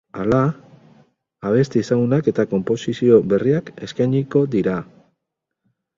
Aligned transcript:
Hala, 0.21 0.37
abesti 1.49 1.83
ezagunak 1.85 2.29
eta 2.33 2.45
konposizio 2.53 3.19
berriak 3.35 3.69
eskainiko 3.89 4.43
dira. 4.57 4.79